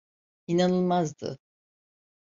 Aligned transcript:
İnanılmazdı. 0.47 1.39